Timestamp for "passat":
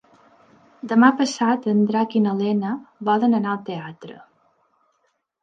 1.19-1.67